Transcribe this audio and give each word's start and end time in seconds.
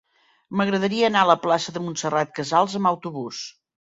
M'agradaria 0.59 1.05
anar 1.11 1.21
a 1.25 1.29
la 1.31 1.35
plaça 1.43 1.73
de 1.75 1.83
Montserrat 1.87 2.31
Casals 2.39 2.79
amb 2.81 2.91
autobús. 2.93 3.43